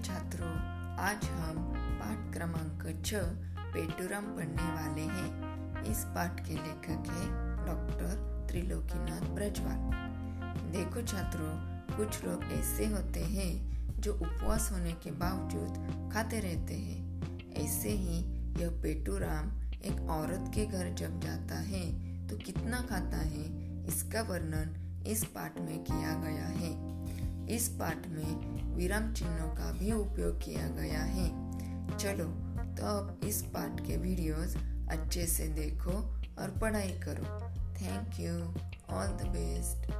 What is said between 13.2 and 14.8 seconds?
हैं जो उपवास